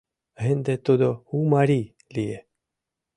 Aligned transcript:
Ынде 0.49 0.73
тудо 0.85 1.09
«у 1.35 1.37
марий» 1.51 1.87
лие. 2.13 2.39